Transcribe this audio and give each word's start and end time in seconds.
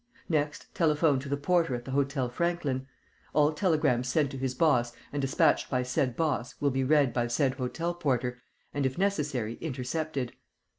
Next, 0.29 0.65
telephone 0.73 1.19
to 1.19 1.29
the 1.29 1.37
porter 1.37 1.75
at 1.75 1.85
the 1.85 1.91
Hôtel 1.91 2.31
Franklin. 2.31 2.87
All 3.33 3.53
telegrams 3.53 4.07
sent 4.07 4.31
to 4.31 4.37
his 4.39 4.55
boss 4.55 4.93
and 5.13 5.21
dispatched 5.21 5.69
by 5.69 5.83
said 5.83 6.15
boss 6.15 6.55
will 6.59 6.71
be 6.71 6.83
read 6.83 7.13
by 7.13 7.27
said 7.27 7.53
hotel 7.53 7.93
porter 7.93 8.41
and, 8.73 8.83
if 8.87 8.97
necessary, 8.97 9.59
intercepted. 9.61 10.33